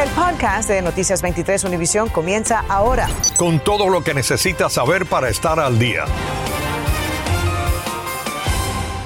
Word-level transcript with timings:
El 0.00 0.08
podcast 0.12 0.66
de 0.70 0.80
Noticias 0.80 1.20
23 1.20 1.62
Univisión 1.64 2.08
comienza 2.08 2.64
ahora. 2.70 3.06
Con 3.36 3.60
todo 3.60 3.90
lo 3.90 4.02
que 4.02 4.14
necesitas 4.14 4.72
saber 4.72 5.04
para 5.04 5.28
estar 5.28 5.60
al 5.60 5.78
día. 5.78 6.06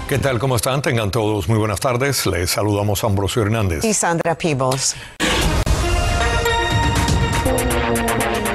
¿Qué 0.09 0.21
tal? 0.21 0.39
¿Cómo 0.39 0.55
están? 0.55 0.83
Tengan 0.83 1.11
todos 1.11 1.49
muy 1.49 1.59
buenas 1.59 1.81
tardes. 1.81 2.27
Les 2.27 2.49
saludamos 2.51 3.03
a 3.03 3.09
Ambrosio 3.09 3.43
Hernández. 3.43 3.85
Y 3.85 3.93
Sandra 3.93 4.37
Peebles. 4.37 4.95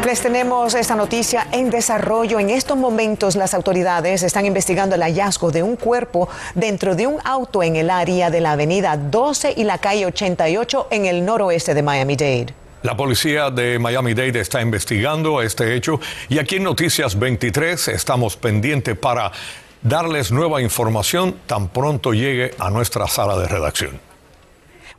Les 0.09 0.23
tenemos 0.23 0.73
esta 0.73 0.95
noticia 0.95 1.45
en 1.51 1.69
desarrollo. 1.69 2.39
En 2.39 2.49
estos 2.49 2.75
momentos 2.75 3.35
las 3.35 3.53
autoridades 3.53 4.23
están 4.23 4.47
investigando 4.47 4.95
el 4.95 5.03
hallazgo 5.03 5.51
de 5.51 5.61
un 5.61 5.75
cuerpo 5.75 6.27
dentro 6.55 6.95
de 6.95 7.05
un 7.05 7.19
auto 7.23 7.61
en 7.61 7.75
el 7.75 7.91
área 7.91 8.31
de 8.31 8.41
la 8.41 8.53
avenida 8.53 8.97
12 8.97 9.53
y 9.55 9.65
la 9.65 9.77
calle 9.77 10.07
88 10.07 10.87
en 10.89 11.05
el 11.05 11.23
noroeste 11.23 11.75
de 11.75 11.83
Miami-Dade. 11.83 12.55
La 12.81 12.97
policía 12.97 13.51
de 13.51 13.77
Miami-Dade 13.77 14.39
está 14.39 14.63
investigando 14.63 15.43
este 15.43 15.75
hecho 15.75 15.99
y 16.27 16.39
aquí 16.39 16.55
en 16.55 16.63
Noticias 16.63 17.19
23 17.19 17.89
estamos 17.89 18.35
pendientes 18.35 18.97
para 18.97 19.31
darles 19.83 20.31
nueva 20.31 20.59
información 20.63 21.35
tan 21.45 21.67
pronto 21.67 22.13
llegue 22.13 22.55
a 22.57 22.71
nuestra 22.71 23.07
sala 23.07 23.37
de 23.37 23.47
redacción. 23.47 24.08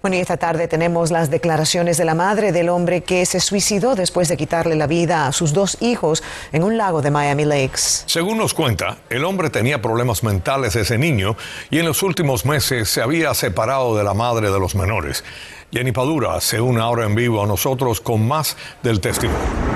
Bueno, 0.03 0.17
y 0.17 0.21
esta 0.21 0.39
tarde 0.39 0.67
tenemos 0.67 1.11
las 1.11 1.31
declaraciones 1.31 1.99
de 1.99 2.07
la 2.07 2.15
madre 2.15 2.53
del 2.53 2.71
hombre 2.71 3.03
que 3.03 3.27
se 3.27 3.39
suicidó 3.39 3.95
después 3.95 4.29
de 4.29 4.39
quitarle 4.39 4.75
la 4.75 4.87
vida 4.87 5.27
a 5.27 5.33
sus 5.33 5.53
dos 5.53 5.77
hijos 5.83 6.23
en 6.53 6.63
un 6.63 6.79
lago 6.79 7.03
de 7.03 7.11
Miami 7.11 7.45
Lakes. 7.45 8.05
Según 8.07 8.39
nos 8.39 8.55
cuenta, 8.55 8.97
el 9.11 9.27
hombre 9.27 9.51
tenía 9.51 9.83
problemas 9.83 10.23
mentales 10.23 10.75
ese 10.75 10.97
niño 10.97 11.37
y 11.69 11.81
en 11.81 11.85
los 11.85 12.03
últimos 12.03 12.47
meses 12.47 12.89
se 12.89 13.03
había 13.03 13.35
separado 13.35 13.95
de 13.95 14.03
la 14.03 14.15
madre 14.15 14.51
de 14.51 14.59
los 14.59 14.75
menores. 14.75 15.23
Jenny 15.71 15.93
Padura 15.93 16.41
se 16.41 16.63
une 16.63 16.81
ahora 16.81 17.05
en 17.05 17.15
vivo 17.15 17.45
a 17.45 17.47
nosotros 17.47 18.01
con 18.01 18.27
más 18.27 18.57
del 18.83 19.01
testimonio. 19.01 19.70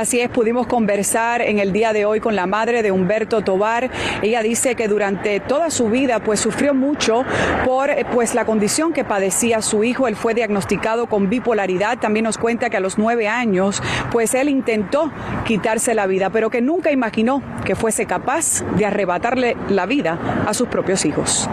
Así 0.00 0.18
es, 0.18 0.30
pudimos 0.30 0.66
conversar 0.66 1.42
en 1.42 1.58
el 1.58 1.74
día 1.74 1.92
de 1.92 2.06
hoy 2.06 2.20
con 2.20 2.34
la 2.34 2.46
madre 2.46 2.82
de 2.82 2.90
Humberto 2.90 3.42
Tobar. 3.42 3.90
Ella 4.22 4.42
dice 4.42 4.74
que 4.74 4.88
durante 4.88 5.40
toda 5.40 5.68
su 5.68 5.90
vida 5.90 6.20
pues 6.20 6.40
sufrió 6.40 6.72
mucho 6.72 7.22
por 7.66 7.90
pues 8.14 8.34
la 8.34 8.46
condición 8.46 8.94
que 8.94 9.04
padecía 9.04 9.60
su 9.60 9.84
hijo. 9.84 10.08
Él 10.08 10.16
fue 10.16 10.32
diagnosticado 10.32 11.04
con 11.04 11.28
bipolaridad. 11.28 11.98
También 11.98 12.24
nos 12.24 12.38
cuenta 12.38 12.70
que 12.70 12.78
a 12.78 12.80
los 12.80 12.96
nueve 12.96 13.28
años 13.28 13.82
pues 14.10 14.32
él 14.32 14.48
intentó 14.48 15.12
quitarse 15.44 15.92
la 15.92 16.06
vida, 16.06 16.30
pero 16.30 16.48
que 16.48 16.62
nunca 16.62 16.90
imaginó 16.90 17.42
que 17.66 17.74
fuese 17.74 18.06
capaz 18.06 18.64
de 18.78 18.86
arrebatarle 18.86 19.54
la 19.68 19.84
vida 19.84 20.18
a 20.46 20.54
sus 20.54 20.68
propios 20.68 21.04
hijos 21.04 21.46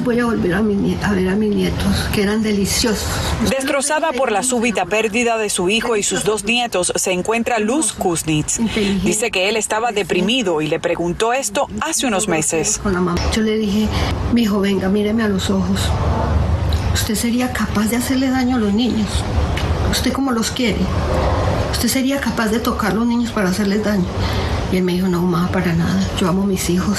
voy 0.00 0.18
a 0.20 0.24
volver 0.24 0.54
a, 0.54 0.58
a 0.58 1.12
ver 1.12 1.28
a 1.28 1.36
mis 1.36 1.54
nietos, 1.54 2.08
que 2.14 2.22
eran 2.22 2.42
deliciosos. 2.42 3.08
Destrozada 3.50 4.12
por 4.12 4.32
la 4.32 4.42
súbita 4.42 4.86
pérdida 4.86 5.36
de 5.38 5.50
su 5.50 5.68
hijo 5.68 5.96
y 5.96 6.02
sus 6.02 6.24
dos 6.24 6.44
nietos, 6.44 6.92
se 6.96 7.12
encuentra 7.12 7.58
Luz 7.58 7.92
Kuznitz. 7.92 8.58
Dice 9.04 9.30
que 9.30 9.48
él 9.48 9.56
estaba 9.56 9.92
deprimido 9.92 10.60
y 10.60 10.68
le 10.68 10.80
preguntó 10.80 11.32
esto 11.32 11.68
hace 11.80 12.06
unos 12.06 12.28
meses. 12.28 12.80
Yo 13.34 13.42
le 13.42 13.56
dije, 13.56 13.88
mi 14.32 14.42
hijo, 14.42 14.60
venga, 14.60 14.88
míreme 14.88 15.22
a 15.22 15.28
los 15.28 15.50
ojos. 15.50 15.88
¿Usted 16.94 17.14
sería 17.14 17.52
capaz 17.52 17.88
de 17.90 17.96
hacerle 17.96 18.28
daño 18.28 18.56
a 18.56 18.58
los 18.58 18.72
niños? 18.72 19.08
¿Usted 19.90 20.12
cómo 20.12 20.32
los 20.32 20.50
quiere? 20.50 20.80
¿Usted 21.72 21.88
sería 21.88 22.20
capaz 22.20 22.48
de 22.48 22.60
tocar 22.60 22.92
a 22.92 22.94
los 22.94 23.06
niños 23.06 23.32
para 23.32 23.50
hacerles 23.50 23.84
daño? 23.84 24.04
Y 24.72 24.78
él 24.78 24.84
me 24.84 24.92
dijo, 24.94 25.06
no, 25.06 25.20
mamá, 25.20 25.50
para 25.52 25.74
nada, 25.74 26.08
yo 26.18 26.28
amo 26.28 26.44
a 26.44 26.46
mis 26.46 26.70
hijos. 26.70 26.98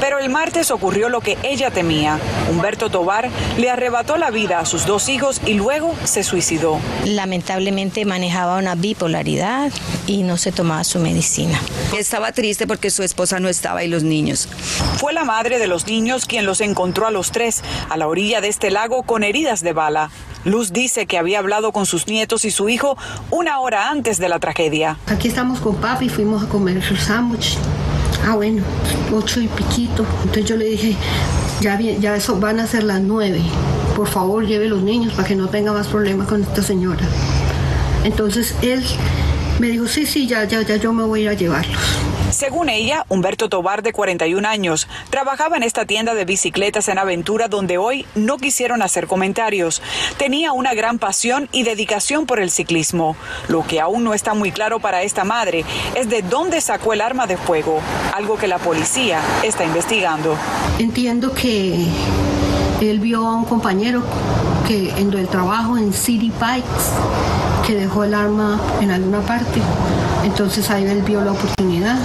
Pero 0.00 0.18
el 0.18 0.28
martes 0.28 0.72
ocurrió 0.72 1.08
lo 1.08 1.20
que 1.20 1.38
ella 1.44 1.70
temía. 1.70 2.18
Humberto 2.50 2.90
Tobar 2.90 3.30
le 3.58 3.70
arrebató 3.70 4.16
la 4.16 4.32
vida 4.32 4.58
a 4.58 4.66
sus 4.66 4.86
dos 4.86 5.08
hijos 5.08 5.40
y 5.46 5.54
luego 5.54 5.94
se 6.02 6.24
suicidó. 6.24 6.80
Lamentablemente 7.04 8.04
manejaba 8.04 8.58
una 8.58 8.74
bipolaridad 8.74 9.70
y 10.08 10.24
no 10.24 10.36
se 10.36 10.50
tomaba 10.50 10.82
su 10.82 10.98
medicina. 10.98 11.60
Estaba 11.96 12.32
triste 12.32 12.66
porque 12.66 12.90
su 12.90 13.04
esposa 13.04 13.38
no 13.38 13.48
estaba 13.48 13.84
y 13.84 13.88
los 13.88 14.02
niños. 14.02 14.48
Fue 14.96 15.12
la 15.12 15.22
madre 15.24 15.60
de 15.60 15.68
los 15.68 15.86
niños 15.86 16.26
quien 16.26 16.44
los 16.44 16.60
encontró 16.60 17.06
a 17.06 17.12
los 17.12 17.30
tres 17.30 17.62
a 17.88 17.96
la 17.96 18.08
orilla 18.08 18.40
de 18.40 18.48
este 18.48 18.72
lago 18.72 19.04
con 19.04 19.22
heridas 19.22 19.62
de 19.62 19.72
bala. 19.72 20.10
Luz 20.44 20.72
dice 20.72 21.06
que 21.06 21.18
había 21.18 21.38
hablado 21.38 21.72
con 21.72 21.86
sus 21.86 22.08
nietos 22.08 22.44
y 22.44 22.50
su 22.50 22.68
hijo 22.68 22.96
una 23.30 23.60
hora 23.60 23.90
antes 23.90 24.18
de 24.18 24.28
la 24.28 24.40
tragedia. 24.40 24.98
Aquí 25.06 25.28
estamos 25.28 25.60
con 25.60 25.76
papi, 25.76 26.08
fuimos 26.08 26.42
a 26.42 26.48
comer 26.48 26.82
su 26.82 26.96
sándwich. 26.96 27.56
Ah, 28.26 28.34
bueno, 28.34 28.62
ocho 29.12 29.40
y 29.40 29.48
piquito. 29.48 30.04
Entonces 30.22 30.44
yo 30.44 30.56
le 30.56 30.64
dije, 30.66 30.96
ya, 31.60 31.78
ya 31.80 32.16
eso 32.16 32.38
van 32.38 32.60
a 32.60 32.66
ser 32.66 32.84
las 32.84 33.00
nueve. 33.00 33.40
Por 33.96 34.08
favor, 34.08 34.46
lleve 34.46 34.66
los 34.66 34.82
niños 34.82 35.12
para 35.14 35.28
que 35.28 35.36
no 35.36 35.48
tenga 35.48 35.72
más 35.72 35.86
problemas 35.86 36.26
con 36.26 36.42
esta 36.42 36.62
señora. 36.62 37.06
Entonces 38.04 38.54
él 38.62 38.84
me 39.58 39.68
dijo, 39.68 39.86
sí, 39.86 40.06
sí, 40.06 40.26
ya, 40.26 40.44
ya, 40.44 40.62
ya 40.62 40.76
yo 40.76 40.92
me 40.92 41.04
voy 41.04 41.20
a 41.20 41.22
ir 41.22 41.28
a 41.28 41.34
llevarlos. 41.34 41.80
Según 42.42 42.70
ella, 42.70 43.06
Humberto 43.08 43.48
Tobar, 43.48 43.84
de 43.84 43.92
41 43.92 44.48
años, 44.48 44.88
trabajaba 45.10 45.56
en 45.56 45.62
esta 45.62 45.84
tienda 45.84 46.12
de 46.12 46.24
bicicletas 46.24 46.88
en 46.88 46.98
Aventura 46.98 47.46
donde 47.46 47.78
hoy 47.78 48.04
no 48.16 48.36
quisieron 48.36 48.82
hacer 48.82 49.06
comentarios. 49.06 49.80
Tenía 50.16 50.50
una 50.50 50.74
gran 50.74 50.98
pasión 50.98 51.48
y 51.52 51.62
dedicación 51.62 52.26
por 52.26 52.40
el 52.40 52.50
ciclismo. 52.50 53.14
Lo 53.46 53.64
que 53.64 53.80
aún 53.80 54.02
no 54.02 54.12
está 54.12 54.34
muy 54.34 54.50
claro 54.50 54.80
para 54.80 55.04
esta 55.04 55.22
madre 55.22 55.64
es 55.94 56.10
de 56.10 56.22
dónde 56.22 56.60
sacó 56.60 56.92
el 56.92 57.00
arma 57.00 57.28
de 57.28 57.36
fuego, 57.36 57.80
algo 58.12 58.36
que 58.36 58.48
la 58.48 58.58
policía 58.58 59.20
está 59.44 59.64
investigando. 59.64 60.36
Entiendo 60.80 61.32
que 61.34 61.86
él 62.80 62.98
vio 62.98 63.24
a 63.24 63.36
un 63.36 63.44
compañero 63.44 64.02
que 64.66 64.90
en 64.90 65.12
el 65.12 65.28
trabajo 65.28 65.78
en 65.78 65.92
City 65.92 66.32
Bikes 66.40 66.90
que 67.64 67.76
dejó 67.76 68.02
el 68.02 68.14
arma 68.14 68.60
en 68.80 68.90
alguna 68.90 69.20
parte. 69.20 69.60
Entonces 70.24 70.70
ahí 70.70 70.84
él 70.84 71.02
vio 71.02 71.22
la 71.22 71.32
oportunidad. 71.32 71.98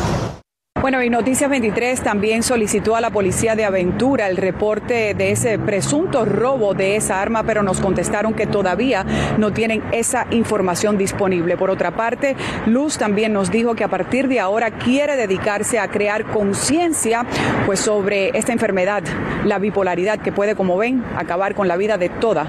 Bueno, 0.79 1.03
y 1.03 1.09
Noticias 1.09 1.49
23 1.49 2.01
también 2.01 2.43
solicitó 2.43 2.95
a 2.95 3.01
la 3.01 3.09
policía 3.09 3.55
de 3.55 3.65
Aventura 3.65 4.29
el 4.29 4.37
reporte 4.37 5.13
de 5.15 5.31
ese 5.31 5.59
presunto 5.59 6.23
robo 6.23 6.75
de 6.75 6.95
esa 6.95 7.19
arma, 7.19 7.43
pero 7.43 7.63
nos 7.63 7.81
contestaron 7.81 8.33
que 8.33 8.45
todavía 8.45 9.05
no 9.37 9.51
tienen 9.51 9.83
esa 9.91 10.27
información 10.29 10.97
disponible. 10.97 11.57
Por 11.57 11.71
otra 11.71 11.91
parte, 11.91 12.35
Luz 12.67 12.97
también 12.97 13.33
nos 13.33 13.51
dijo 13.51 13.75
que 13.75 13.83
a 13.83 13.89
partir 13.89 14.27
de 14.27 14.39
ahora 14.39 14.71
quiere 14.71 15.17
dedicarse 15.17 15.79
a 15.79 15.89
crear 15.89 16.25
conciencia 16.25 17.25
pues 17.65 17.79
sobre 17.79 18.29
esta 18.37 18.53
enfermedad, 18.53 19.03
la 19.45 19.59
bipolaridad 19.59 20.19
que 20.19 20.31
puede, 20.31 20.55
como 20.55 20.77
ven, 20.77 21.03
acabar 21.17 21.53
con 21.55 21.67
la 21.67 21.75
vida 21.75 21.97
de 21.97 22.09
toda 22.09 22.47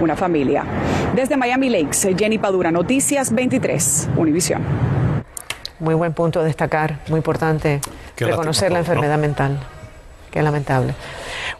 una 0.00 0.16
familia. 0.16 0.64
Desde 1.14 1.36
Miami 1.36 1.70
Lakes, 1.70 2.08
Jenny 2.18 2.38
Padura, 2.38 2.70
Noticias 2.70 3.32
23, 3.32 4.10
Univisión. 4.16 4.97
Muy 5.80 5.94
buen 5.94 6.12
punto 6.12 6.40
a 6.40 6.44
destacar, 6.44 6.98
muy 7.08 7.18
importante 7.18 7.80
reconocer 8.16 8.72
la 8.72 8.80
enfermedad 8.80 9.18
mental. 9.18 9.58
Qué 10.30 10.42
lamentable. 10.42 10.94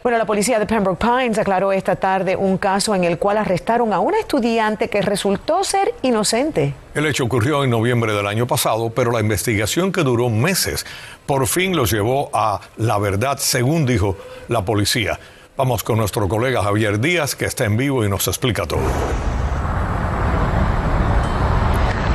Bueno, 0.03 0.17
la 0.17 0.25
policía 0.25 0.59
de 0.59 0.65
Pembroke 0.65 0.99
Pines 0.99 1.37
aclaró 1.39 1.71
esta 1.71 1.95
tarde 1.95 2.35
un 2.35 2.57
caso 2.57 2.93
en 2.93 3.03
el 3.03 3.17
cual 3.17 3.37
arrestaron 3.37 3.93
a 3.93 3.99
una 3.99 4.19
estudiante 4.19 4.89
que 4.89 5.01
resultó 5.01 5.63
ser 5.63 5.93
inocente. 6.03 6.73
El 6.93 7.05
hecho 7.07 7.23
ocurrió 7.23 7.63
en 7.63 7.71
noviembre 7.71 8.13
del 8.13 8.27
año 8.27 8.45
pasado, 8.45 8.91
pero 8.91 9.11
la 9.11 9.21
investigación 9.21 9.91
que 9.91 10.03
duró 10.03 10.29
meses 10.29 10.85
por 11.25 11.47
fin 11.47 11.75
los 11.75 11.91
llevó 11.91 12.29
a 12.33 12.61
la 12.77 12.97
verdad, 12.99 13.37
según 13.39 13.85
dijo 13.85 14.17
la 14.47 14.63
policía. 14.63 15.19
Vamos 15.57 15.83
con 15.83 15.97
nuestro 15.97 16.29
colega 16.29 16.63
Javier 16.63 16.99
Díaz, 16.99 17.35
que 17.35 17.45
está 17.45 17.65
en 17.65 17.75
vivo 17.75 18.05
y 18.05 18.09
nos 18.09 18.27
explica 18.27 18.65
todo. 18.65 18.79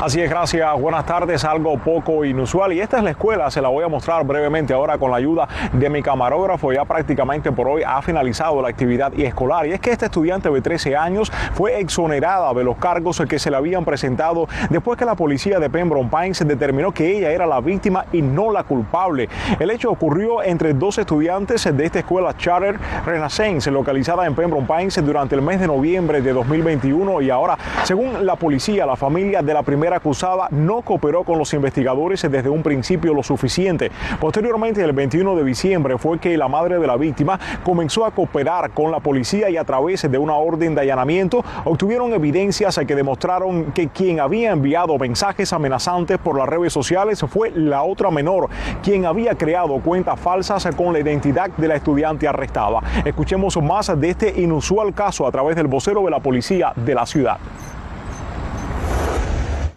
Así 0.05 0.21
es, 0.21 0.29
gracias. 0.29 0.79
Buenas 0.79 1.03
tardes. 1.07 1.43
Algo 1.45 1.79
poco 1.79 2.23
inusual. 2.25 2.71
Y 2.73 2.79
esta 2.79 2.97
es 2.97 3.03
la 3.03 3.09
escuela. 3.09 3.49
Se 3.49 3.59
la 3.59 3.69
voy 3.69 3.83
a 3.83 3.87
mostrar 3.87 4.23
brevemente 4.23 4.71
ahora 4.71 4.99
con 4.99 5.09
la 5.09 5.17
ayuda 5.17 5.47
de 5.73 5.89
mi 5.89 6.03
camarógrafo. 6.03 6.71
Ya 6.71 6.85
prácticamente 6.85 7.51
por 7.51 7.67
hoy 7.67 7.81
ha 7.83 7.99
finalizado 8.03 8.61
la 8.61 8.69
actividad 8.69 9.11
escolar. 9.19 9.65
Y 9.65 9.71
es 9.71 9.79
que 9.79 9.89
esta 9.89 10.05
estudiante 10.05 10.51
de 10.51 10.61
13 10.61 10.95
años 10.95 11.31
fue 11.55 11.79
exonerada 11.79 12.53
de 12.53 12.63
los 12.63 12.77
cargos 12.77 13.19
que 13.27 13.39
se 13.39 13.49
le 13.49 13.57
habían 13.57 13.83
presentado 13.83 14.47
después 14.69 14.95
que 14.99 15.05
la 15.05 15.15
policía 15.15 15.59
de 15.59 15.71
Pembroke 15.71 16.15
Pines 16.15 16.47
determinó 16.47 16.91
que 16.91 17.17
ella 17.17 17.31
era 17.31 17.47
la 17.47 17.59
víctima 17.59 18.05
y 18.11 18.21
no 18.21 18.51
la 18.51 18.61
culpable. 18.61 19.27
El 19.57 19.71
hecho 19.71 19.89
ocurrió 19.89 20.43
entre 20.43 20.75
dos 20.75 20.99
estudiantes 20.99 21.63
de 21.75 21.83
esta 21.83 21.97
escuela 21.97 22.37
Charter 22.37 22.77
Renaissance, 23.07 23.71
localizada 23.71 24.27
en 24.27 24.35
Pembroke 24.35 24.67
Pines 24.67 25.03
durante 25.03 25.33
el 25.33 25.41
mes 25.41 25.59
de 25.59 25.65
noviembre 25.65 26.21
de 26.21 26.31
2021. 26.31 27.21
Y 27.21 27.31
ahora, 27.31 27.57
según 27.81 28.23
la 28.23 28.35
policía, 28.35 28.85
la 28.85 28.95
familia 28.95 29.41
de 29.41 29.51
la 29.51 29.63
primera 29.63 29.94
acusada 29.95 30.47
no 30.51 30.81
cooperó 30.81 31.23
con 31.23 31.37
los 31.37 31.53
investigadores 31.53 32.21
desde 32.21 32.49
un 32.49 32.63
principio 32.63 33.13
lo 33.13 33.23
suficiente. 33.23 33.91
Posteriormente, 34.19 34.83
el 34.83 34.93
21 34.93 35.35
de 35.35 35.43
diciembre 35.43 35.97
fue 35.97 36.19
que 36.19 36.37
la 36.37 36.47
madre 36.47 36.79
de 36.79 36.87
la 36.87 36.97
víctima 36.97 37.39
comenzó 37.63 38.05
a 38.05 38.11
cooperar 38.11 38.71
con 38.71 38.91
la 38.91 38.99
policía 38.99 39.49
y 39.49 39.57
a 39.57 39.63
través 39.63 40.09
de 40.09 40.17
una 40.17 40.35
orden 40.35 40.75
de 40.75 40.81
allanamiento 40.81 41.43
obtuvieron 41.63 42.13
evidencias 42.13 42.79
que 42.85 42.95
demostraron 42.95 43.71
que 43.71 43.89
quien 43.89 44.19
había 44.19 44.51
enviado 44.51 44.97
mensajes 44.97 45.53
amenazantes 45.53 46.17
por 46.17 46.37
las 46.37 46.47
redes 46.47 46.73
sociales 46.73 47.23
fue 47.27 47.51
la 47.51 47.83
otra 47.83 48.11
menor, 48.11 48.49
quien 48.83 49.05
había 49.05 49.35
creado 49.35 49.79
cuentas 49.79 50.19
falsas 50.19 50.67
con 50.75 50.93
la 50.93 50.99
identidad 50.99 51.49
de 51.57 51.67
la 51.67 51.75
estudiante 51.75 52.27
arrestada. 52.27 52.81
Escuchemos 53.03 53.61
más 53.61 53.99
de 53.99 54.09
este 54.09 54.41
inusual 54.41 54.93
caso 54.93 55.27
a 55.27 55.31
través 55.31 55.55
del 55.55 55.67
vocero 55.67 56.03
de 56.03 56.11
la 56.11 56.19
policía 56.19 56.73
de 56.75 56.95
la 56.95 57.05
ciudad. 57.05 57.37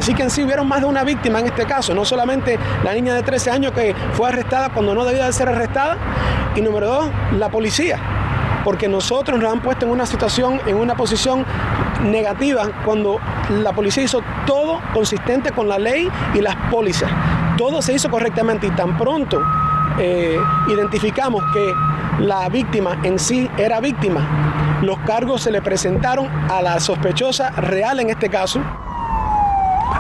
Así 0.09 0.15
que 0.15 0.23
en 0.23 0.31
sí 0.31 0.43
hubieron 0.43 0.67
más 0.67 0.81
de 0.81 0.87
una 0.87 1.05
víctima 1.05 1.39
en 1.41 1.49
este 1.49 1.67
caso, 1.67 1.95
no 1.95 2.03
solamente 2.03 2.59
la 2.83 2.95
niña 2.95 3.13
de 3.13 3.23
13 3.23 3.51
años 3.51 3.73
que 3.73 3.95
fue 4.15 4.31
arrestada 4.31 4.71
cuando 4.71 4.95
no 4.95 5.05
debía 5.05 5.27
de 5.27 5.33
ser 5.35 5.51
arrestada, 5.51 5.99
y 6.57 6.63
número 6.63 6.87
dos, 6.89 7.11
la 7.37 7.51
policía, 7.51 7.99
porque 8.65 8.89
nosotros 8.89 9.39
nos 9.39 9.53
han 9.53 9.61
puesto 9.61 9.85
en 9.85 9.93
una 9.93 10.07
situación, 10.07 10.63
en 10.65 10.77
una 10.77 10.97
posición 10.97 11.45
negativa 12.05 12.71
cuando 12.87 13.21
la 13.51 13.75
policía 13.75 14.03
hizo 14.03 14.23
todo 14.47 14.81
consistente 14.95 15.51
con 15.51 15.69
la 15.69 15.79
ley 15.79 16.09
y 16.33 16.41
las 16.41 16.57
pólizas. 16.71 17.11
Todo 17.59 17.83
se 17.83 17.93
hizo 17.93 18.09
correctamente 18.09 18.67
y 18.67 18.71
tan 18.71 18.97
pronto 18.97 19.43
eh, 19.99 20.41
identificamos 20.71 21.45
que 21.53 21.75
la 22.21 22.49
víctima 22.49 22.99
en 23.03 23.19
sí 23.19 23.47
era 23.59 23.79
víctima, 23.79 24.79
los 24.81 24.99
cargos 25.01 25.43
se 25.43 25.51
le 25.51 25.61
presentaron 25.61 26.29
a 26.51 26.63
la 26.63 26.81
sospechosa 26.81 27.51
real 27.51 28.01
en 28.01 28.09
este 28.09 28.31
caso. 28.31 28.63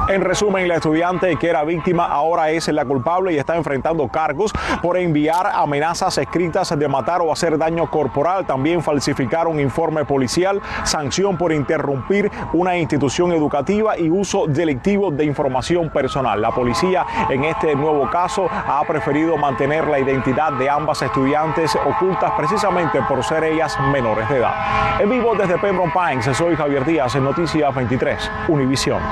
En 0.08 0.22
resumen, 0.22 0.66
la 0.66 0.76
estudiante 0.76 1.36
que 1.36 1.50
era 1.50 1.64
víctima 1.64 2.06
ahora 2.06 2.48
es 2.48 2.66
la 2.68 2.86
culpable 2.86 3.34
y 3.34 3.36
está 3.36 3.56
enfrentando 3.56 4.08
cargos 4.08 4.52
por 4.80 4.96
enviar 4.96 5.48
amenazas 5.52 6.16
escritas 6.16 6.76
de 6.78 6.88
matar 6.88 7.20
o 7.20 7.30
hacer 7.30 7.58
daño 7.58 7.90
corporal, 7.90 8.46
también 8.46 8.82
falsificar 8.82 9.46
un 9.46 9.60
informe 9.60 10.06
policial, 10.06 10.62
sanción 10.84 11.36
por 11.36 11.52
interrumpir 11.52 12.30
una 12.54 12.78
institución 12.78 13.32
educativa 13.32 13.98
y 13.98 14.08
uso 14.08 14.46
delictivo 14.46 15.10
de 15.10 15.26
información 15.26 15.90
personal. 15.90 16.40
La 16.40 16.52
policía 16.52 17.04
en 17.28 17.44
este 17.44 17.76
nuevo 17.76 18.08
caso 18.08 18.48
ha 18.50 18.82
preferido 18.84 19.36
mantener 19.36 19.86
la 19.88 19.98
identidad 19.98 20.54
de 20.54 20.70
ambas 20.70 21.02
estudiantes 21.02 21.76
ocultas 21.76 22.32
precisamente 22.34 23.02
por 23.02 23.22
ser 23.22 23.44
ellas 23.44 23.78
menores 23.92 24.26
de 24.30 24.38
edad. 24.38 25.02
En 25.02 25.10
vivo 25.10 25.34
desde 25.34 25.58
Pembroke 25.58 25.92
Pines, 25.92 26.34
soy 26.34 26.56
Javier 26.56 26.86
Díaz 26.86 27.14
en 27.14 27.24
Noticias 27.24 27.74
23, 27.74 28.30
Univisión. 28.48 29.02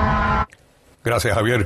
Gracias, 1.07 1.35
Javier. 1.35 1.65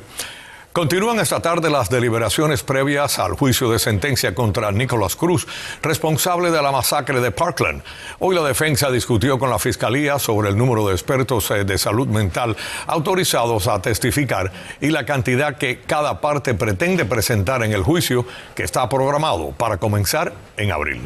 Continúan 0.71 1.19
esta 1.19 1.39
tarde 1.39 1.71
las 1.71 1.89
deliberaciones 1.89 2.61
previas 2.61 3.17
al 3.17 3.33
juicio 3.33 3.71
de 3.71 3.79
sentencia 3.79 4.35
contra 4.35 4.71
Nicolás 4.71 5.15
Cruz, 5.15 5.47
responsable 5.81 6.51
de 6.51 6.61
la 6.61 6.71
masacre 6.71 7.19
de 7.19 7.31
Parkland. 7.31 7.81
Hoy 8.19 8.35
la 8.35 8.43
defensa 8.43 8.91
discutió 8.91 9.39
con 9.39 9.49
la 9.49 9.57
fiscalía 9.57 10.19
sobre 10.19 10.49
el 10.49 10.57
número 10.57 10.87
de 10.87 10.93
expertos 10.93 11.49
eh, 11.49 11.65
de 11.65 11.77
salud 11.79 12.07
mental 12.07 12.55
autorizados 12.85 13.67
a 13.67 13.81
testificar 13.81 14.51
y 14.79 14.91
la 14.91 15.07
cantidad 15.07 15.57
que 15.57 15.81
cada 15.81 16.21
parte 16.21 16.53
pretende 16.53 17.03
presentar 17.03 17.63
en 17.63 17.73
el 17.73 17.81
juicio 17.81 18.23
que 18.53 18.61
está 18.61 18.87
programado 18.87 19.53
para 19.53 19.77
comenzar 19.77 20.33
en 20.55 20.71
abril. 20.71 21.01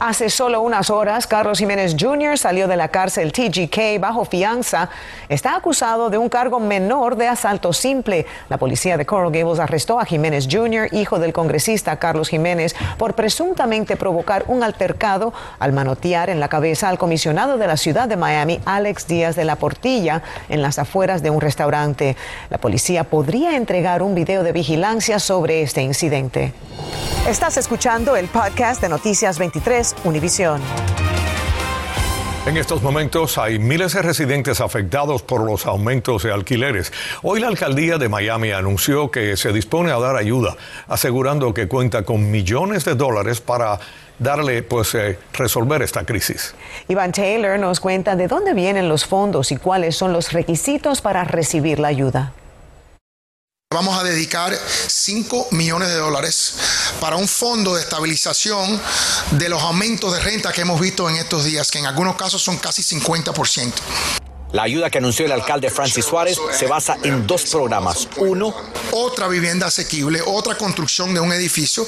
Hace 0.00 0.30
solo 0.30 0.62
unas 0.62 0.88
horas, 0.88 1.26
Carlos 1.26 1.58
Jiménez 1.58 1.94
Jr. 2.00 2.38
salió 2.38 2.66
de 2.66 2.78
la 2.78 2.88
cárcel 2.88 3.32
TGK 3.32 4.00
bajo 4.00 4.24
fianza. 4.24 4.88
Está 5.28 5.54
acusado 5.54 6.08
de 6.08 6.16
un 6.16 6.30
cargo 6.30 6.58
menor 6.58 7.16
de 7.16 7.28
asalto 7.28 7.74
simple. 7.74 8.24
La 8.48 8.56
policía 8.56 8.96
de 8.96 9.04
Coral 9.04 9.30
Gables 9.30 9.58
arrestó 9.58 10.00
a 10.00 10.06
Jiménez 10.06 10.48
Jr., 10.50 10.88
hijo 10.92 11.18
del 11.18 11.34
congresista 11.34 11.98
Carlos 11.98 12.30
Jiménez, 12.30 12.74
por 12.96 13.12
presuntamente 13.12 13.96
provocar 13.96 14.44
un 14.48 14.62
altercado 14.62 15.34
al 15.58 15.74
manotear 15.74 16.30
en 16.30 16.40
la 16.40 16.48
cabeza 16.48 16.88
al 16.88 16.96
comisionado 16.96 17.58
de 17.58 17.66
la 17.66 17.76
ciudad 17.76 18.08
de 18.08 18.16
Miami, 18.16 18.58
Alex 18.64 19.06
Díaz 19.06 19.36
de 19.36 19.44
la 19.44 19.56
Portilla, 19.56 20.22
en 20.48 20.62
las 20.62 20.78
afueras 20.78 21.22
de 21.22 21.28
un 21.28 21.42
restaurante. 21.42 22.16
La 22.48 22.56
policía 22.56 23.04
podría 23.04 23.54
entregar 23.54 24.02
un 24.02 24.14
video 24.14 24.44
de 24.44 24.52
vigilancia 24.52 25.18
sobre 25.18 25.60
este 25.60 25.82
incidente. 25.82 26.54
Estás 27.28 27.58
escuchando 27.58 28.16
el 28.16 28.28
podcast 28.28 28.80
de 28.80 28.88
Noticias 28.88 29.38
23 29.38 29.89
Univisión. 30.04 30.60
En 32.46 32.56
estos 32.56 32.82
momentos 32.82 33.36
hay 33.36 33.58
miles 33.58 33.92
de 33.92 34.00
residentes 34.00 34.62
afectados 34.62 35.22
por 35.22 35.44
los 35.44 35.66
aumentos 35.66 36.22
de 36.22 36.32
alquileres. 36.32 36.90
Hoy 37.22 37.38
la 37.38 37.48
alcaldía 37.48 37.98
de 37.98 38.08
Miami 38.08 38.50
anunció 38.50 39.10
que 39.10 39.36
se 39.36 39.52
dispone 39.52 39.92
a 39.92 39.98
dar 39.98 40.16
ayuda, 40.16 40.56
asegurando 40.88 41.52
que 41.52 41.68
cuenta 41.68 42.02
con 42.02 42.30
millones 42.30 42.86
de 42.86 42.94
dólares 42.94 43.42
para 43.42 43.78
darle, 44.18 44.62
pues, 44.62 44.94
eh, 44.94 45.18
resolver 45.34 45.82
esta 45.82 46.04
crisis. 46.04 46.54
Iván 46.88 47.12
Taylor 47.12 47.58
nos 47.58 47.78
cuenta 47.78 48.16
de 48.16 48.26
dónde 48.26 48.54
vienen 48.54 48.88
los 48.88 49.04
fondos 49.04 49.52
y 49.52 49.56
cuáles 49.56 49.96
son 49.96 50.14
los 50.14 50.32
requisitos 50.32 51.02
para 51.02 51.24
recibir 51.24 51.78
la 51.78 51.88
ayuda. 51.88 52.32
Vamos 53.72 53.96
a 53.96 54.02
dedicar 54.02 54.52
5 54.52 55.50
millones 55.52 55.90
de 55.90 55.94
dólares 55.94 56.56
para 57.00 57.14
un 57.14 57.28
fondo 57.28 57.76
de 57.76 57.82
estabilización 57.82 58.80
de 59.30 59.48
los 59.48 59.62
aumentos 59.62 60.12
de 60.12 60.18
renta 60.18 60.52
que 60.52 60.62
hemos 60.62 60.80
visto 60.80 61.08
en 61.08 61.14
estos 61.14 61.44
días, 61.44 61.70
que 61.70 61.78
en 61.78 61.86
algunos 61.86 62.16
casos 62.16 62.42
son 62.42 62.58
casi 62.58 62.82
50%. 62.82 63.72
La 64.50 64.64
ayuda 64.64 64.90
que 64.90 64.98
anunció 64.98 65.24
el 65.24 65.30
alcalde 65.30 65.70
Francis 65.70 66.04
Suárez 66.04 66.36
se 66.50 66.66
basa 66.66 66.96
en 67.04 67.28
dos 67.28 67.44
programas. 67.44 68.08
Uno, 68.16 68.52
otra 68.90 69.28
vivienda 69.28 69.68
asequible, 69.68 70.20
otra 70.26 70.56
construcción 70.56 71.14
de 71.14 71.20
un 71.20 71.32
edificio 71.32 71.86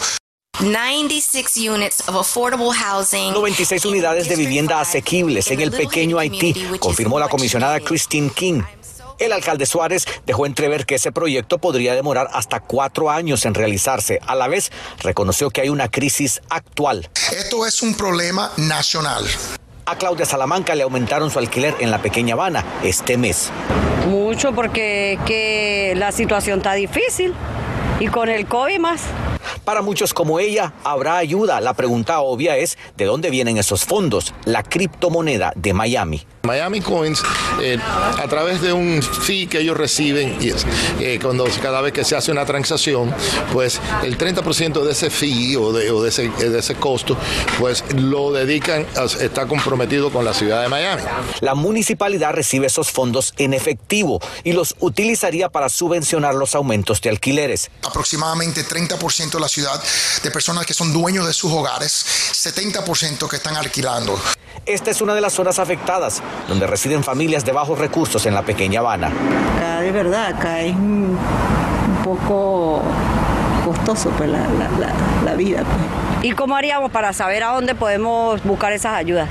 96 0.61 1.57
units 1.69 2.09
of 2.09 2.15
affordable 2.15 2.73
housing. 2.73 3.33
96 3.33 3.85
unidades 3.87 4.29
de 4.29 4.37
vivienda 4.37 4.81
asequibles 4.81 5.51
en 5.51 5.61
el 5.61 5.73
pequeño 5.73 6.19
Haití, 6.19 6.55
confirmó 6.79 7.19
la 7.19 7.29
comisionada 7.29 7.81
Christine 7.81 8.31
King. 8.31 8.63
El 9.23 9.33
alcalde 9.33 9.67
Suárez 9.67 10.05
dejó 10.27 10.47
entrever 10.47 10.85
que 10.85 10.97
ese 10.97 11.13
proyecto 11.13 11.59
podría 11.59 11.95
demorar 11.95 12.29
hasta 12.33 12.59
cuatro 12.59 13.09
años 13.09 13.47
en 13.47 13.55
realizarse. 13.55 14.19
A 14.27 14.35
la 14.35 14.49
vez, 14.49 14.73
reconoció 14.99 15.51
que 15.51 15.61
hay 15.61 15.69
una 15.69 15.89
crisis 15.89 16.41
actual. 16.51 17.09
Esto 17.31 17.65
es 17.65 17.83
un 17.83 17.95
problema 17.95 18.51
nacional. 18.57 19.25
A 19.87 19.97
Claudia 19.97 20.27
Salamanca 20.27 20.75
le 20.75 20.83
aumentaron 20.83 21.31
su 21.31 21.39
alquiler 21.39 21.77
en 21.79 21.93
la 21.93 22.03
pequeña 22.03 22.35
Habana 22.35 22.65
este 22.83 23.17
mes. 23.17 23.53
Mucho 24.09 24.53
porque 24.57 25.21
que 25.25 25.95
la 25.97 26.11
situación 26.11 26.59
está 26.59 26.73
difícil 26.73 27.33
y 28.01 28.09
con 28.09 28.29
el 28.29 28.47
COVID 28.47 28.81
más. 28.81 29.03
Para 29.65 29.83
muchos 29.83 30.15
como 30.15 30.41
ella, 30.41 30.73
habrá 30.83 31.19
ayuda. 31.19 31.61
La 31.61 31.75
pregunta 31.75 32.23
obvia 32.23 32.57
es, 32.57 32.77
¿de 32.97 33.05
dónde 33.05 33.31
vienen 33.31 33.57
esos 33.57 33.85
fondos? 33.85 34.35
La 34.47 34.65
criptomoneda 34.65 35.53
de 35.55 35.75
Miami. 35.75 36.27
Miami 36.45 36.81
Coins, 36.81 37.23
eh, 37.61 37.79
a 37.81 38.27
través 38.29 38.61
de 38.61 38.73
un 38.73 39.01
fee 39.01 39.47
que 39.47 39.61
ellos 39.61 39.77
reciben, 39.77 40.39
y 40.41 40.51
eh, 41.05 41.19
cuando 41.23 41.45
cada 41.63 41.81
vez 41.81 41.93
que 41.93 42.05
se 42.05 42.17
hace 42.17 42.33
una 42.33 42.45
transacción, 42.45 43.15
pues 43.53 43.81
el 44.03 44.19
30% 44.19 44.83
de 44.83 44.93
ese 44.93 45.09
fee 45.11 45.55
o, 45.55 45.73
de, 45.73 45.91
o 45.93 46.03
de, 46.03 46.09
ese, 46.09 46.29
de, 46.31 46.59
ese, 46.59 46.75
costo, 46.75 47.17
pues 47.61 47.85
lo 47.95 48.33
dedican, 48.33 48.87
a, 48.97 49.05
está 49.05 49.47
comprometido 49.47 50.11
con 50.11 50.25
la 50.25 50.35
ciudad 50.35 50.63
de 50.63 50.69
Miami. 50.69 51.03
La 51.41 51.55
municipalidad 51.55 52.33
recibe 52.33 52.67
esos 52.67 52.91
fondos 52.91 53.35
en 53.37 53.55
efectivo 53.55 54.21
y 54.43 54.53
los 54.53 54.75
utilizaría 54.81 55.49
para 55.49 55.69
subvencionar 55.69 56.35
los 56.35 56.57
aumentos 56.57 57.01
de 57.01 57.11
alquileres. 57.11 57.71
Aproximadamente 57.85 58.65
30% 58.65 59.31
de 59.31 59.41
la 59.41 59.49
ciudad 59.49 59.81
de 60.23 60.31
personas 60.33 60.67
que 60.67 60.75
son 60.75 60.93
dueños 60.93 61.25
de 61.25 61.33
sus 61.33 61.53
hogares, 61.53 62.05
70% 62.33 63.29
que 63.29 63.37
están 63.37 63.57
alquilando. 63.57 64.19
Esta 64.67 64.91
es 64.91 65.01
una 65.01 65.15
de 65.15 65.21
las 65.21 65.33
zonas 65.33 65.59
afectadas, 65.59 66.23
donde 66.49 66.67
residen 66.67 67.03
familias 67.03 67.45
de 67.45 67.53
bajos 67.53 67.79
recursos 67.79 68.25
en 68.27 68.35
la 68.35 68.43
pequeña 68.43 68.81
Habana. 68.81 69.11
Acá 69.57 69.81
de 69.81 69.93
verdad, 69.93 70.27
acá 70.27 70.61
es 70.61 70.75
un, 70.75 71.19
poco 72.05 72.83
costoso 73.65 74.11
pues, 74.17 74.29
la, 74.29 74.39
la, 74.39 74.93
la 75.25 75.35
vida. 75.35 75.59
Pues. 75.65 76.25
¿Y 76.25 76.33
cómo 76.33 76.57
haríamos 76.57 76.91
para 76.93 77.13
saber 77.13 77.43
a 77.43 77.49
dónde 77.49 77.75
podemos 77.75 78.43
buscar 78.45 78.73
esas 78.73 78.95
ayudas? 78.95 79.29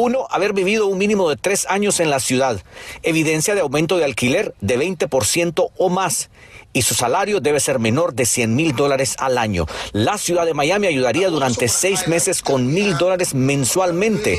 Uno, 0.00 0.28
haber 0.30 0.52
vivido 0.52 0.86
un 0.86 0.96
mínimo 0.96 1.28
de 1.28 1.34
tres 1.34 1.66
años 1.68 1.98
en 1.98 2.10
la 2.10 2.20
ciudad, 2.20 2.60
evidencia 3.02 3.56
de 3.56 3.62
aumento 3.62 3.96
de 3.96 4.04
alquiler 4.04 4.54
de 4.60 4.78
20% 4.78 5.70
o 5.76 5.88
más 5.88 6.30
y 6.78 6.82
su 6.82 6.94
salario 6.94 7.40
debe 7.40 7.58
ser 7.58 7.80
menor 7.80 8.14
de 8.14 8.24
100 8.24 8.54
mil 8.54 8.72
dólares 8.72 9.16
al 9.18 9.36
año. 9.36 9.66
La 9.90 10.16
ciudad 10.16 10.46
de 10.46 10.54
Miami 10.54 10.86
ayudaría 10.86 11.28
durante 11.28 11.66
seis 11.66 12.06
meses 12.06 12.40
con 12.40 12.72
mil 12.72 12.96
dólares 12.96 13.34
mensualmente. 13.34 14.38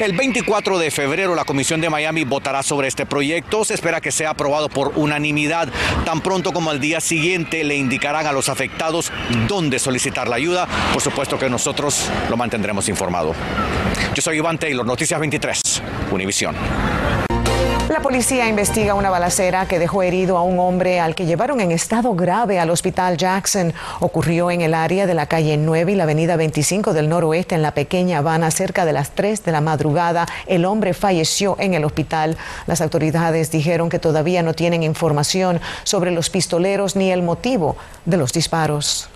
El 0.00 0.12
24 0.16 0.78
de 0.78 0.92
febrero 0.92 1.34
la 1.34 1.44
Comisión 1.44 1.80
de 1.80 1.90
Miami 1.90 2.22
votará 2.22 2.62
sobre 2.62 2.86
este 2.86 3.04
proyecto. 3.04 3.64
Se 3.64 3.74
espera 3.74 4.00
que 4.00 4.12
sea 4.12 4.30
aprobado 4.30 4.68
por 4.68 4.92
unanimidad. 4.94 5.70
Tan 6.04 6.20
pronto 6.20 6.52
como 6.52 6.70
al 6.70 6.78
día 6.78 7.00
siguiente 7.00 7.64
le 7.64 7.74
indicarán 7.74 8.28
a 8.28 8.32
los 8.32 8.48
afectados 8.48 9.10
dónde 9.48 9.80
solicitar 9.80 10.28
la 10.28 10.36
ayuda. 10.36 10.68
Por 10.92 11.02
supuesto 11.02 11.36
que 11.36 11.50
nosotros 11.50 12.08
lo 12.30 12.36
mantendremos 12.36 12.88
informado. 12.88 13.34
Yo 14.14 14.22
soy 14.22 14.36
Iván 14.36 14.56
Taylor, 14.56 14.86
Noticias 14.86 15.18
23, 15.18 15.60
Univisión. 16.12 16.54
La 17.88 18.00
policía 18.00 18.48
investiga 18.48 18.94
una 18.94 19.10
balacera 19.10 19.66
que 19.66 19.78
dejó 19.78 20.02
herido 20.02 20.38
a 20.38 20.42
un 20.42 20.58
hombre 20.60 21.00
al 21.00 21.14
que 21.14 21.26
llevaron 21.26 21.60
en 21.60 21.72
estado 21.72 22.14
grave 22.14 22.58
al 22.58 22.70
hospital 22.70 23.16
Jackson. 23.16 23.74
Ocurrió 24.00 24.50
en 24.50 24.60
el 24.60 24.72
área 24.72 25.06
de 25.06 25.14
la 25.14 25.26
calle 25.26 25.56
9 25.56 25.92
y 25.92 25.94
la 25.96 26.04
avenida 26.04 26.36
25 26.36 26.94
del 26.94 27.08
noroeste 27.08 27.54
en 27.54 27.62
la 27.62 27.74
pequeña 27.74 28.18
Habana 28.18 28.50
cerca 28.50 28.84
de 28.84 28.92
las 28.92 29.10
3 29.10 29.44
de 29.44 29.52
la 29.52 29.60
madrugada. 29.60 30.26
El 30.46 30.64
hombre 30.64 30.94
falleció 30.94 31.56
en 31.58 31.74
el 31.74 31.84
hospital. 31.84 32.36
Las 32.66 32.80
autoridades 32.80 33.50
dijeron 33.50 33.88
que 33.88 33.98
todavía 33.98 34.42
no 34.42 34.54
tienen 34.54 34.82
información 34.82 35.60
sobre 35.82 36.12
los 36.12 36.30
pistoleros 36.30 36.96
ni 36.96 37.10
el 37.10 37.22
motivo 37.22 37.76
de 38.06 38.16
los 38.16 38.32
disparos. 38.32 39.11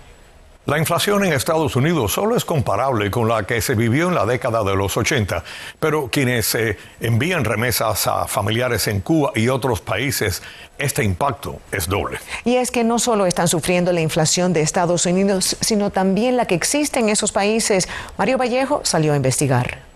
La 0.67 0.77
inflación 0.77 1.23
en 1.23 1.31
Estados 1.31 1.77
Unidos 1.77 2.11
solo 2.11 2.35
es 2.35 2.43
comparable 2.43 3.09
con 3.09 3.29
la 3.29 3.43
que 3.43 3.61
se 3.61 3.73
vivió 3.73 4.09
en 4.09 4.15
la 4.15 4.25
década 4.25 4.65
de 4.65 4.75
los 4.75 4.97
80, 4.97 5.41
pero 5.79 6.09
quienes 6.11 6.57
envían 6.99 7.45
remesas 7.45 8.05
a 8.05 8.27
familiares 8.27 8.85
en 8.89 8.99
Cuba 8.99 9.31
y 9.33 9.47
otros 9.47 9.79
países, 9.79 10.43
este 10.77 11.05
impacto 11.05 11.61
es 11.71 11.87
doble. 11.87 12.19
Y 12.43 12.57
es 12.57 12.69
que 12.69 12.83
no 12.83 12.99
solo 12.99 13.25
están 13.27 13.47
sufriendo 13.47 13.93
la 13.93 14.01
inflación 14.01 14.51
de 14.51 14.59
Estados 14.59 15.05
Unidos, 15.05 15.55
sino 15.61 15.89
también 15.89 16.35
la 16.35 16.47
que 16.47 16.55
existe 16.55 16.99
en 16.99 17.07
esos 17.07 17.31
países. 17.31 17.87
Mario 18.17 18.37
Vallejo 18.37 18.81
salió 18.83 19.13
a 19.13 19.15
investigar. 19.15 19.86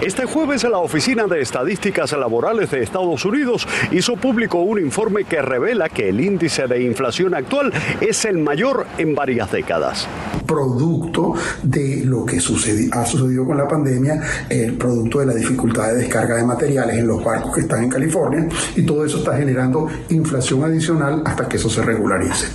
Este 0.00 0.24
jueves 0.24 0.64
la 0.64 0.78
Oficina 0.78 1.26
de 1.26 1.42
Estadísticas 1.42 2.12
Laborales 2.12 2.70
de 2.70 2.82
Estados 2.82 3.22
Unidos 3.26 3.68
hizo 3.90 4.16
público 4.16 4.58
un 4.60 4.78
informe 4.78 5.24
que 5.24 5.42
revela 5.42 5.90
que 5.90 6.08
el 6.08 6.22
índice 6.22 6.66
de 6.66 6.82
inflación 6.82 7.34
actual 7.34 7.70
es 8.00 8.24
el 8.24 8.38
mayor 8.38 8.86
en 8.96 9.14
varias 9.14 9.52
décadas. 9.52 10.08
Producto 10.46 11.34
de 11.62 12.02
lo 12.06 12.24
que 12.24 12.38
ha 12.38 12.40
sucedido 12.40 13.44
con 13.44 13.58
la 13.58 13.68
pandemia, 13.68 14.22
el 14.48 14.72
producto 14.78 15.18
de 15.20 15.26
la 15.26 15.34
dificultad 15.34 15.88
de 15.88 15.96
descarga 15.96 16.36
de 16.36 16.44
materiales 16.44 16.96
en 16.96 17.06
los 17.06 17.22
barcos 17.22 17.54
que 17.54 17.60
están 17.60 17.84
en 17.84 17.90
California 17.90 18.48
y 18.74 18.86
todo 18.86 19.04
eso 19.04 19.18
está 19.18 19.36
generando 19.36 19.86
inflación 20.08 20.64
adicional 20.64 21.22
hasta 21.26 21.46
que 21.46 21.58
eso 21.58 21.68
se 21.68 21.82
regularice. 21.82 22.46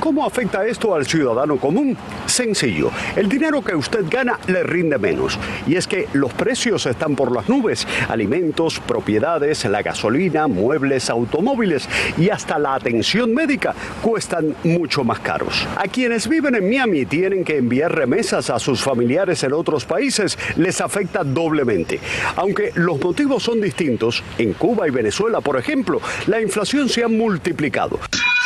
¿Cómo 0.00 0.24
afecta 0.24 0.64
esto 0.64 0.94
al 0.94 1.06
ciudadano 1.06 1.56
común? 1.56 1.96
Sencillo, 2.26 2.90
el 3.16 3.28
dinero 3.28 3.62
que 3.62 3.74
usted 3.74 4.04
gana 4.08 4.38
le 4.46 4.62
rinde 4.62 4.96
menos. 4.96 5.38
Y 5.66 5.74
es 5.74 5.88
que 5.88 6.08
los 6.12 6.32
precios 6.32 6.86
están 6.86 7.16
por 7.16 7.32
las 7.32 7.48
nubes. 7.48 7.86
Alimentos, 8.08 8.78
propiedades, 8.80 9.64
la 9.64 9.82
gasolina, 9.82 10.46
muebles, 10.46 11.10
automóviles 11.10 11.88
y 12.16 12.30
hasta 12.30 12.58
la 12.58 12.74
atención 12.74 13.34
médica 13.34 13.74
cuestan 14.00 14.54
mucho 14.62 15.02
más 15.02 15.18
caros. 15.18 15.66
A 15.76 15.88
quienes 15.88 16.28
viven 16.28 16.54
en 16.54 16.68
Miami 16.68 17.04
tienen 17.04 17.44
que 17.44 17.56
enviar 17.56 17.92
remesas 17.92 18.50
a 18.50 18.58
sus 18.58 18.80
familiares 18.80 19.42
en 19.42 19.52
otros 19.52 19.84
países, 19.84 20.38
les 20.56 20.80
afecta 20.80 21.24
doblemente. 21.24 21.98
Aunque 22.36 22.70
los 22.74 23.00
motivos 23.00 23.42
son 23.42 23.60
distintos, 23.60 24.22
en 24.38 24.52
Cuba 24.52 24.86
y 24.86 24.90
Venezuela, 24.90 25.40
por 25.40 25.58
ejemplo, 25.58 26.00
la 26.28 26.40
inflación 26.40 26.88
se 26.88 27.02
ha 27.02 27.08
multiplicado. 27.08 27.98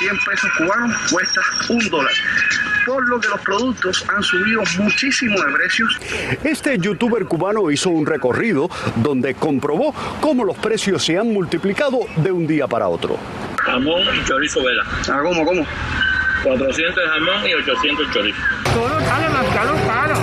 100 0.03 0.19
pesos 0.27 0.51
cubanos 0.59 0.97
cuesta 1.11 1.41
un 1.69 1.89
dólar 1.89 2.13
por 2.85 3.09
lo 3.09 3.21
que 3.21 3.29
los 3.29 3.41
productos 3.41 4.05
han 4.09 4.23
subido 4.23 4.63
muchísimo 4.79 5.41
de 5.41 5.53
precios. 5.53 6.01
Este 6.43 6.77
youtuber 6.79 7.25
cubano 7.27 7.71
hizo 7.71 7.91
un 7.91 8.05
recorrido 8.05 8.69
donde 8.97 9.35
comprobó 9.35 9.95
cómo 10.21 10.45
los 10.45 10.57
precios 10.57 11.05
se 11.05 11.17
han 11.17 11.33
multiplicado 11.33 12.01
de 12.17 12.33
un 12.33 12.47
día 12.47 12.67
para 12.67 12.89
otro. 12.89 13.17
Jamón 13.59 14.03
y 14.21 14.25
chorizo 14.25 14.65
vela. 14.65 14.83
Ah, 15.09 15.21
¿cómo, 15.23 15.45
cómo? 15.45 15.65
400 16.43 16.97
de 16.97 17.09
jamón 17.09 17.49
y 17.49 17.55
800 17.55 18.11
chorizo. 18.11 18.39
Todo 18.75 19.01
sale 19.01 19.29
más 19.29 19.47
caro, 19.55 19.77
caro. 19.87 20.15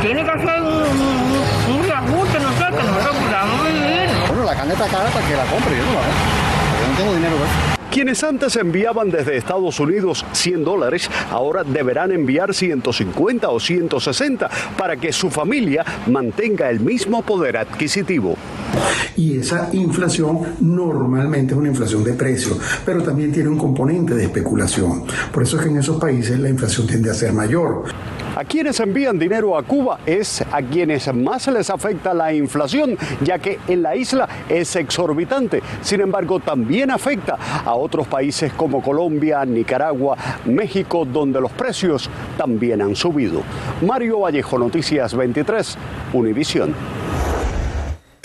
Tiene 0.00 0.24
que 0.24 0.30
hacer 0.30 0.62
un, 0.62 0.72
un, 0.72 1.74
un 1.76 1.82
reajuste, 1.84 2.40
no 2.40 2.52
sé, 2.52 2.64
que 2.64 2.82
nosotros 2.82 3.16
podamos 3.16 3.66
vivir. 3.66 4.08
Bueno, 4.28 4.44
la 4.44 4.54
carne 4.54 4.72
está 4.72 4.88
cara 4.88 5.10
para 5.10 5.26
que 5.28 5.36
la 5.36 5.44
compre, 5.44 5.76
yo 5.76 5.84
no 5.84 5.92
la 5.92 6.00
Yo 6.00 6.88
no 6.90 6.96
tengo 6.96 7.14
dinero 7.14 7.36
para 7.36 7.50
eso. 7.50 7.77
Quienes 7.90 8.22
antes 8.22 8.54
enviaban 8.56 9.10
desde 9.10 9.36
Estados 9.36 9.80
Unidos 9.80 10.24
100 10.32 10.62
dólares, 10.62 11.10
ahora 11.30 11.64
deberán 11.64 12.12
enviar 12.12 12.52
150 12.52 13.48
o 13.48 13.58
160 13.58 14.50
para 14.76 14.96
que 14.96 15.10
su 15.10 15.30
familia 15.30 15.84
mantenga 16.06 16.68
el 16.68 16.80
mismo 16.80 17.22
poder 17.22 17.56
adquisitivo. 17.56 18.36
Y 19.16 19.38
esa 19.38 19.70
inflación 19.72 20.40
normalmente 20.60 21.54
es 21.54 21.58
una 21.58 21.68
inflación 21.68 22.04
de 22.04 22.12
precio, 22.12 22.58
pero 22.84 23.02
también 23.02 23.32
tiene 23.32 23.48
un 23.48 23.58
componente 23.58 24.14
de 24.14 24.24
especulación. 24.24 25.04
Por 25.32 25.42
eso 25.42 25.56
es 25.56 25.62
que 25.62 25.70
en 25.70 25.78
esos 25.78 25.98
países 25.98 26.38
la 26.38 26.48
inflación 26.50 26.86
tiende 26.86 27.10
a 27.10 27.14
ser 27.14 27.32
mayor. 27.32 27.84
A 28.38 28.44
quienes 28.44 28.78
envían 28.78 29.18
dinero 29.18 29.58
a 29.58 29.64
Cuba 29.64 29.98
es 30.06 30.42
a 30.42 30.62
quienes 30.62 31.12
más 31.12 31.48
les 31.48 31.70
afecta 31.70 32.14
la 32.14 32.32
inflación, 32.32 32.96
ya 33.20 33.40
que 33.40 33.58
en 33.66 33.82
la 33.82 33.96
isla 33.96 34.28
es 34.48 34.76
exorbitante. 34.76 35.60
Sin 35.82 36.02
embargo, 36.02 36.38
también 36.38 36.92
afecta 36.92 37.36
a 37.64 37.74
otros 37.74 38.06
países 38.06 38.52
como 38.52 38.80
Colombia, 38.80 39.44
Nicaragua, 39.44 40.16
México, 40.44 41.04
donde 41.04 41.40
los 41.40 41.50
precios 41.50 42.08
también 42.36 42.80
han 42.80 42.94
subido. 42.94 43.42
Mario 43.84 44.20
Vallejo, 44.20 44.56
Noticias 44.56 45.16
23, 45.16 45.76
Univisión. 46.12 47.07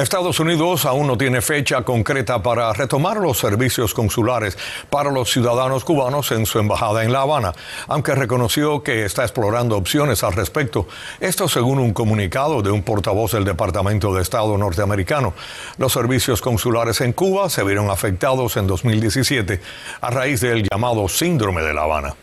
Estados 0.04 0.42
Unidos 0.42 0.86
aún 0.86 1.08
no 1.08 1.18
tiene 1.18 1.42
fecha 1.42 1.84
concreta 1.84 2.44
para 2.44 2.74
retomar 2.74 3.18
los 3.18 3.38
servicios 3.38 3.94
consulares 3.94 4.58
para 4.90 5.10
los 5.10 5.32
ciudadanos 5.32 5.86
cubanos 5.86 6.34
en 6.34 6.46
su 6.46 6.60
embajada 6.60 7.06
en 7.06 7.14
La 7.14 7.22
Habana, 7.22 7.54
aunque 7.88 8.14
reconoció 8.14 8.84
que 8.84 9.06
está 9.06 9.24
explorando 9.24 9.78
opciones 9.78 10.22
al 10.26 10.34
respecto. 10.34 10.88
Esto 11.22 11.48
según 11.48 11.80
un 11.80 11.94
comunicado 11.94 12.62
de 12.62 12.70
un 12.70 12.84
portavoz 12.84 13.32
del 13.32 13.46
Departamento 13.46 14.14
de 14.14 14.22
Estado 14.22 14.58
norteamericano. 14.58 15.34
Los 15.78 15.94
servicios 15.94 16.42
consulares 16.42 17.00
en 17.00 17.14
Cuba 17.14 17.50
se 17.50 17.64
vieron 17.64 17.90
afectados 17.90 18.58
en 18.58 18.68
2017 18.68 19.62
a 20.02 20.10
raíz 20.10 20.42
del 20.42 20.68
llamado 20.70 21.08
síndrome 21.08 21.62
de 21.62 21.74
La 21.74 21.84
Habana. 21.84 22.14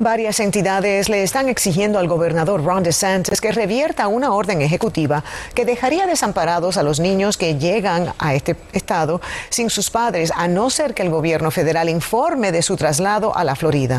Varias 0.00 0.38
entidades 0.38 1.08
le 1.08 1.24
están 1.24 1.48
exigiendo 1.48 1.98
al 1.98 2.06
gobernador 2.06 2.64
Ron 2.64 2.84
DeSantis 2.84 3.40
que 3.40 3.50
revierta 3.50 4.06
una 4.06 4.32
orden 4.32 4.62
ejecutiva 4.62 5.24
que 5.54 5.64
dejaría 5.64 6.06
desamparados 6.06 6.76
a 6.76 6.84
los 6.84 7.00
niños 7.00 7.36
que 7.36 7.56
llegan 7.56 8.12
a 8.20 8.34
este 8.34 8.54
estado 8.72 9.20
sin 9.48 9.70
sus 9.70 9.90
padres, 9.90 10.32
a 10.36 10.46
no 10.46 10.70
ser 10.70 10.94
que 10.94 11.02
el 11.02 11.10
gobierno 11.10 11.50
federal 11.50 11.88
informe 11.88 12.52
de 12.52 12.62
su 12.62 12.76
traslado 12.76 13.36
a 13.36 13.42
la 13.42 13.56
Florida. 13.56 13.98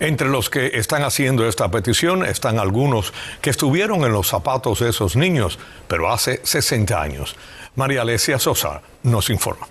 Entre 0.00 0.28
los 0.28 0.50
que 0.50 0.66
están 0.74 1.02
haciendo 1.02 1.48
esta 1.48 1.70
petición 1.70 2.26
están 2.26 2.58
algunos 2.58 3.14
que 3.40 3.48
estuvieron 3.48 4.04
en 4.04 4.12
los 4.12 4.28
zapatos 4.28 4.80
de 4.80 4.90
esos 4.90 5.16
niños, 5.16 5.58
pero 5.88 6.12
hace 6.12 6.42
60 6.44 7.00
años. 7.00 7.36
María 7.74 8.02
Alesia 8.02 8.38
Sosa 8.38 8.82
nos 9.02 9.30
informa. 9.30 9.66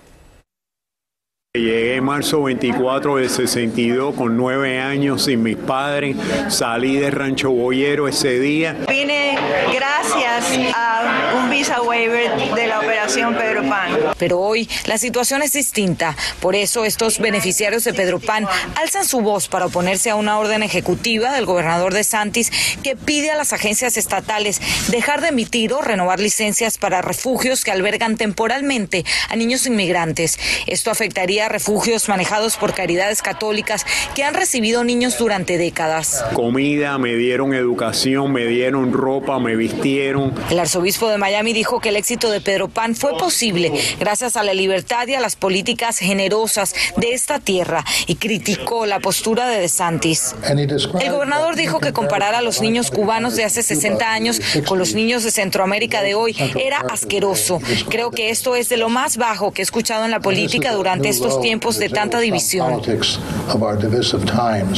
Llegué 1.54 1.94
en 1.94 2.04
marzo 2.04 2.42
24 2.42 3.16
del 3.16 3.30
62 3.30 4.14
con 4.14 4.36
nueve 4.36 4.80
años 4.80 5.24
sin 5.24 5.42
mis 5.42 5.56
padres. 5.56 6.14
Salí 6.48 6.96
de 6.96 7.10
Rancho 7.10 7.50
Boyero 7.50 8.06
ese 8.06 8.38
día. 8.38 8.76
Vine 8.86 9.38
gracias 9.74 10.74
a 10.76 11.38
un 11.42 11.48
visa 11.48 11.80
waiver 11.80 12.30
de 12.54 12.66
la 12.66 12.80
operación 12.80 12.97
Pedro 13.08 13.66
Pan. 13.66 13.90
Pero 14.18 14.38
hoy 14.38 14.68
la 14.84 14.98
situación 14.98 15.42
es 15.42 15.54
distinta. 15.54 16.14
Por 16.40 16.54
eso 16.54 16.84
estos 16.84 17.18
beneficiarios 17.18 17.84
de 17.84 17.94
Pedro 17.94 18.20
Pan 18.20 18.46
alzan 18.76 19.06
su 19.06 19.20
voz 19.20 19.48
para 19.48 19.66
oponerse 19.66 20.10
a 20.10 20.14
una 20.14 20.38
orden 20.38 20.62
ejecutiva 20.62 21.32
del 21.32 21.46
gobernador 21.46 21.94
de 21.94 22.04
Santis 22.04 22.52
que 22.82 22.96
pide 22.96 23.30
a 23.30 23.36
las 23.36 23.54
agencias 23.54 23.96
estatales 23.96 24.60
dejar 24.88 25.22
de 25.22 25.28
emitir 25.28 25.72
o 25.72 25.80
renovar 25.80 26.20
licencias 26.20 26.76
para 26.76 27.00
refugios 27.00 27.64
que 27.64 27.70
albergan 27.70 28.18
temporalmente 28.18 29.06
a 29.30 29.36
niños 29.36 29.66
inmigrantes. 29.66 30.38
Esto 30.66 30.90
afectaría 30.90 31.48
refugios 31.48 32.10
manejados 32.10 32.56
por 32.56 32.74
caridades 32.74 33.22
católicas 33.22 33.86
que 34.14 34.24
han 34.24 34.34
recibido 34.34 34.84
niños 34.84 35.16
durante 35.16 35.56
décadas. 35.56 36.24
Comida, 36.34 36.98
me 36.98 37.14
dieron 37.14 37.54
educación, 37.54 38.32
me 38.32 38.44
dieron 38.44 38.92
ropa, 38.92 39.38
me 39.38 39.56
vistieron. 39.56 40.34
El 40.50 40.58
arzobispo 40.58 41.08
de 41.08 41.16
Miami 41.16 41.54
dijo 41.54 41.80
que 41.80 41.88
el 41.88 41.96
éxito 41.96 42.30
de 42.30 42.42
Pedro 42.42 42.68
Pan 42.68 42.94
fue 42.98 43.16
posible 43.16 43.72
gracias 43.98 44.36
a 44.36 44.42
la 44.42 44.54
libertad 44.54 45.06
y 45.06 45.14
a 45.14 45.20
las 45.20 45.36
políticas 45.36 45.98
generosas 45.98 46.74
de 46.96 47.14
esta 47.14 47.38
tierra 47.38 47.84
y 48.06 48.16
criticó 48.16 48.86
la 48.86 49.00
postura 49.00 49.48
de 49.48 49.60
DeSantis. 49.60 50.34
El 50.48 51.12
gobernador 51.12 51.56
dijo 51.56 51.80
que 51.80 51.92
comparar 51.92 52.34
a 52.34 52.42
los 52.42 52.60
niños 52.60 52.90
cubanos 52.90 53.36
de 53.36 53.44
hace 53.44 53.62
60 53.62 54.10
años 54.10 54.40
con 54.66 54.78
los 54.78 54.94
niños 54.94 55.24
de 55.24 55.30
Centroamérica 55.30 56.02
de 56.02 56.14
hoy 56.14 56.36
era 56.58 56.78
asqueroso. 56.90 57.60
Creo 57.88 58.10
que 58.10 58.30
esto 58.30 58.56
es 58.56 58.68
de 58.68 58.76
lo 58.76 58.88
más 58.88 59.16
bajo 59.16 59.52
que 59.52 59.62
he 59.62 59.64
escuchado 59.64 60.04
en 60.04 60.10
la 60.10 60.20
política 60.20 60.72
durante 60.72 61.08
estos 61.08 61.40
tiempos 61.40 61.78
de 61.78 61.88
tanta 61.88 62.18
división. 62.20 62.82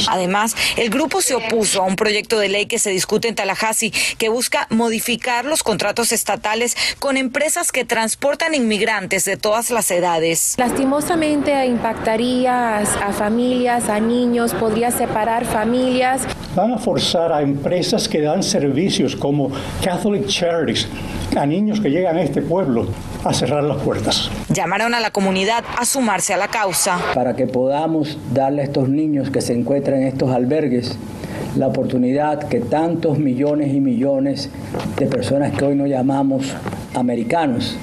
Además, 0.07 0.55
el 0.77 0.89
grupo 0.89 1.21
se 1.21 1.35
opuso 1.35 1.81
a 1.81 1.85
un 1.85 1.95
proyecto 1.95 2.39
de 2.39 2.49
ley 2.49 2.65
que 2.65 2.79
se 2.79 2.89
discute 2.91 3.27
en 3.27 3.35
Tallahassee 3.35 3.91
que 4.17 4.29
busca 4.29 4.67
modificar 4.69 5.45
los 5.45 5.63
contratos 5.63 6.11
estatales 6.11 6.75
con 6.99 7.17
empresas 7.17 7.71
que 7.71 7.85
transportan 8.11 8.53
inmigrantes 8.53 9.23
de 9.23 9.37
todas 9.37 9.71
las 9.71 9.89
edades. 9.89 10.55
Lastimosamente 10.57 11.65
impactaría 11.65 12.79
a 12.79 13.13
familias, 13.13 13.87
a 13.87 14.01
niños, 14.01 14.53
podría 14.53 14.91
separar 14.91 15.45
familias. 15.45 16.23
van 16.53 16.73
a 16.73 16.77
forzar 16.77 17.31
a 17.31 17.41
empresas 17.41 18.09
que 18.09 18.19
dan 18.19 18.43
servicios 18.43 19.15
como 19.15 19.49
Catholic 19.81 20.27
Charities 20.27 20.89
a 21.37 21.45
niños 21.45 21.79
que 21.79 21.89
llegan 21.89 22.17
a 22.17 22.21
este 22.21 22.41
pueblo 22.41 22.87
a 23.23 23.33
cerrar 23.33 23.63
las 23.63 23.77
puertas. 23.81 24.29
Llamaron 24.49 24.93
a 24.93 24.99
la 24.99 25.11
comunidad 25.11 25.63
a 25.77 25.85
sumarse 25.85 26.33
a 26.33 26.37
la 26.37 26.49
causa. 26.49 26.99
Para 27.15 27.37
que 27.37 27.47
podamos 27.47 28.17
darle 28.33 28.63
a 28.63 28.65
estos 28.65 28.89
niños 28.89 29.29
que 29.29 29.39
se 29.39 29.53
encuentran 29.53 30.01
en 30.01 30.07
estos 30.07 30.31
albergues 30.31 30.97
la 31.55 31.67
oportunidad 31.67 32.49
que 32.49 32.59
tantos 32.59 33.17
millones 33.19 33.73
y 33.73 33.79
millones 33.79 34.49
de 34.97 35.05
personas 35.05 35.53
que 35.53 35.63
hoy 35.63 35.75
no 35.75 35.87
llamamos 35.87 36.53
americanos 36.93 37.77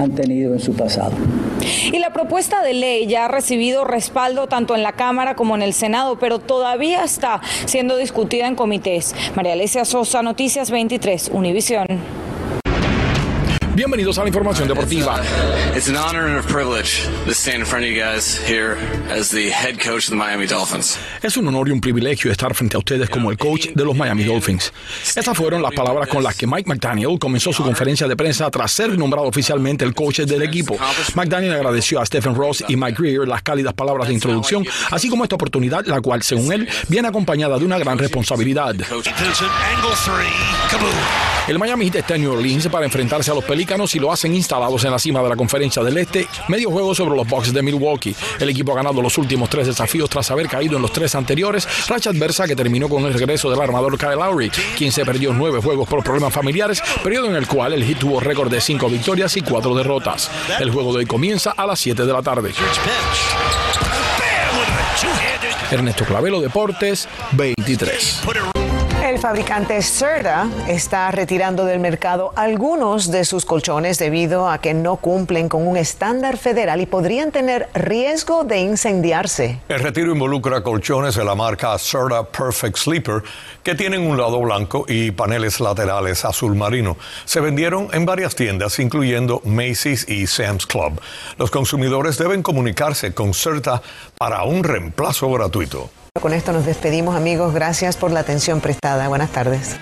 han 0.00 0.14
tenido 0.14 0.54
en 0.54 0.60
su 0.60 0.74
pasado. 0.74 1.12
Y 1.92 1.98
la 1.98 2.12
propuesta 2.12 2.62
de 2.62 2.74
ley 2.74 3.06
ya 3.06 3.26
ha 3.26 3.28
recibido 3.28 3.84
respaldo 3.84 4.46
tanto 4.46 4.74
en 4.74 4.82
la 4.82 4.92
Cámara 4.92 5.34
como 5.36 5.54
en 5.54 5.62
el 5.62 5.74
Senado, 5.74 6.18
pero 6.18 6.38
todavía 6.38 7.04
está 7.04 7.40
siendo 7.66 7.96
discutida 7.96 8.46
en 8.46 8.54
comités. 8.54 9.14
María 9.34 9.52
Alesia 9.52 9.84
Sosa, 9.84 10.22
Noticias 10.22 10.70
23, 10.70 11.30
Univisión. 11.32 12.19
Bienvenidos 13.80 14.18
a 14.18 14.24
la 14.24 14.28
información 14.28 14.68
deportiva. 14.68 15.22
It's 15.74 15.88
an 15.88 15.96
honor 15.96 16.26
and 16.26 16.38
a 16.38 16.42
privilege 16.42 17.08
to 17.24 17.32
stand 17.32 17.60
in 17.60 17.64
front 17.64 17.86
of 17.86 17.90
you 17.90 17.98
guys 17.98 18.36
here 18.46 18.76
as 19.10 19.30
the 19.30 19.48
head 19.48 19.78
coach 19.80 20.04
of 20.04 20.10
the 20.10 20.16
Miami 20.16 20.46
Dolphins. 20.46 20.98
Es 21.22 21.38
un 21.38 21.48
honor 21.48 21.66
y 21.68 21.72
un 21.72 21.80
privilegio 21.80 22.30
estar 22.30 22.54
frente 22.54 22.76
a 22.76 22.78
ustedes 22.80 23.08
como 23.08 23.30
el 23.30 23.38
coach 23.38 23.68
de 23.74 23.82
los 23.82 23.96
Miami 23.96 24.24
Dolphins. 24.24 24.70
Estas 25.16 25.34
fueron 25.34 25.62
las 25.62 25.72
palabras 25.72 26.08
con 26.08 26.22
las 26.22 26.36
que 26.36 26.46
Mike 26.46 26.68
McDaniel 26.68 27.18
comenzó 27.18 27.54
su 27.54 27.62
conferencia 27.62 28.06
de 28.06 28.16
prensa 28.16 28.50
tras 28.50 28.70
ser 28.70 28.98
nombrado 28.98 29.26
oficialmente 29.26 29.82
el 29.82 29.94
coach 29.94 30.20
del 30.20 30.42
equipo. 30.42 30.76
McDaniel 31.14 31.54
agradeció 31.54 32.02
a 32.02 32.04
Stephen 32.04 32.34
Ross 32.34 32.62
y 32.68 32.76
Mike 32.76 33.02
Greer 33.02 33.26
las 33.26 33.40
cálidas 33.40 33.72
palabras 33.72 34.08
de 34.08 34.12
introducción, 34.12 34.62
así 34.90 35.08
como 35.08 35.22
esta 35.22 35.36
oportunidad, 35.36 35.86
la 35.86 36.02
cual, 36.02 36.22
según 36.22 36.52
él, 36.52 36.68
viene 36.88 37.08
acompañada 37.08 37.58
de 37.58 37.64
una 37.64 37.78
gran 37.78 37.96
responsabilidad. 37.96 38.76
El 41.48 41.58
Miami 41.58 41.86
Heat 41.86 41.96
está 41.96 42.14
en 42.14 42.20
New 42.20 42.32
Orleans 42.32 42.68
para 42.68 42.84
enfrentarse 42.84 43.30
a 43.30 43.34
los 43.34 43.42
Y 43.70 44.00
lo 44.00 44.12
hacen 44.12 44.34
instalados 44.34 44.84
en 44.84 44.90
la 44.90 44.98
cima 44.98 45.22
de 45.22 45.28
la 45.28 45.36
conferencia 45.36 45.80
del 45.84 45.96
Este, 45.96 46.26
medio 46.48 46.70
juego 46.72 46.92
sobre 46.92 47.14
los 47.14 47.24
Bucks 47.24 47.52
de 47.52 47.62
Milwaukee. 47.62 48.16
El 48.40 48.48
equipo 48.48 48.72
ha 48.72 48.74
ganado 48.74 49.00
los 49.00 49.16
últimos 49.16 49.48
tres 49.48 49.68
desafíos 49.68 50.10
tras 50.10 50.28
haber 50.32 50.48
caído 50.48 50.74
en 50.74 50.82
los 50.82 50.92
tres 50.92 51.14
anteriores, 51.14 51.68
racha 51.86 52.10
adversa 52.10 52.48
que 52.48 52.56
terminó 52.56 52.88
con 52.88 53.04
el 53.04 53.14
regreso 53.14 53.48
del 53.48 53.60
armador 53.60 53.96
Kyle 53.96 54.16
Lowry, 54.16 54.50
quien 54.76 54.90
se 54.90 55.04
perdió 55.04 55.32
nueve 55.32 55.60
juegos 55.62 55.88
por 55.88 56.02
problemas 56.02 56.32
familiares, 56.32 56.82
periodo 57.04 57.28
en 57.28 57.36
el 57.36 57.46
cual 57.46 57.72
el 57.72 57.84
Heat 57.84 58.00
tuvo 58.00 58.18
récord 58.18 58.50
de 58.50 58.60
cinco 58.60 58.88
victorias 58.88 59.36
y 59.36 59.42
cuatro 59.42 59.72
derrotas. 59.76 60.28
El 60.58 60.72
juego 60.72 60.92
de 60.92 60.98
hoy 60.98 61.06
comienza 61.06 61.52
a 61.52 61.64
las 61.64 61.78
7 61.78 62.04
de 62.04 62.12
la 62.12 62.22
tarde. 62.22 62.52
Ernesto 65.70 66.04
Clavelo 66.04 66.40
Deportes 66.40 67.08
23. 67.32 68.22
El 69.02 69.18
fabricante 69.18 69.80
Serta 69.80 70.46
está 70.68 71.10
retirando 71.10 71.64
del 71.64 71.80
mercado 71.80 72.32
algunos 72.36 73.10
de 73.10 73.24
sus 73.24 73.46
colchones 73.46 73.98
debido 73.98 74.48
a 74.48 74.58
que 74.58 74.74
no 74.74 74.96
cumplen 74.96 75.48
con 75.48 75.66
un 75.66 75.78
estándar 75.78 76.36
federal 76.36 76.82
y 76.82 76.86
podrían 76.86 77.32
tener 77.32 77.70
riesgo 77.72 78.44
de 78.44 78.58
incendiarse. 78.58 79.58
El 79.70 79.80
retiro 79.80 80.12
involucra 80.12 80.62
colchones 80.62 81.14
de 81.14 81.24
la 81.24 81.34
marca 81.34 81.76
Serta 81.78 82.24
Perfect 82.24 82.76
Sleeper 82.76 83.22
que 83.62 83.74
tienen 83.74 84.06
un 84.06 84.18
lado 84.18 84.38
blanco 84.38 84.84
y 84.86 85.12
paneles 85.12 85.60
laterales 85.60 86.26
azul 86.26 86.54
marino. 86.54 86.98
Se 87.24 87.40
vendieron 87.40 87.88
en 87.92 88.04
varias 88.04 88.36
tiendas, 88.36 88.78
incluyendo 88.78 89.40
Macy's 89.44 90.06
y 90.08 90.26
Sam's 90.26 90.66
Club. 90.66 91.00
Los 91.38 91.50
consumidores 91.50 92.18
deben 92.18 92.42
comunicarse 92.42 93.14
con 93.14 93.32
Serta 93.32 93.80
para 94.18 94.44
un 94.44 94.62
reemplazo 94.62 95.30
gratuito. 95.30 95.90
Con 96.18 96.34
esto 96.34 96.52
nos 96.52 96.66
despedimos 96.66 97.14
amigos, 97.14 97.54
gracias 97.54 97.96
por 97.96 98.10
la 98.10 98.20
atención 98.20 98.60
prestada. 98.60 99.08
Buenas 99.08 99.30
tardes. 99.30 99.76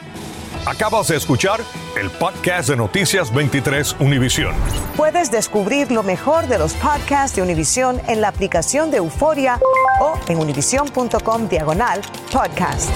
Acabas 0.66 1.08
de 1.08 1.16
escuchar 1.16 1.60
el 1.98 2.10
podcast 2.10 2.68
de 2.68 2.76
Noticias 2.76 3.32
23 3.32 3.96
Univisión. 4.00 4.54
Puedes 4.96 5.30
descubrir 5.30 5.90
lo 5.90 6.02
mejor 6.02 6.46
de 6.46 6.58
los 6.58 6.74
podcasts 6.74 7.34
de 7.34 7.42
Univisión 7.42 8.00
en 8.06 8.20
la 8.20 8.28
aplicación 8.28 8.90
de 8.90 8.98
Euforia 8.98 9.58
o 10.00 10.18
en 10.28 10.38
univision.com 10.38 11.48
diagonal 11.48 12.02
podcasts. 12.30 12.90